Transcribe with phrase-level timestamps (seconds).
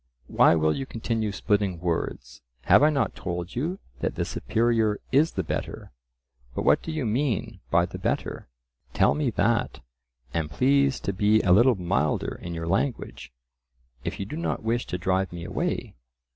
[0.25, 2.41] "Why will you continue splitting words?
[2.61, 5.91] Have I not told you that the superior is the better?"
[6.55, 8.47] But what do you mean by the better?
[8.95, 9.81] Tell me that,
[10.33, 13.31] and please to be a little milder in your language,
[14.03, 15.93] if you do not wish to drive me away.